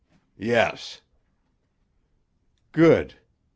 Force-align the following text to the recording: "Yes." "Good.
"Yes." 0.39 1.01
"Good. 2.71 3.19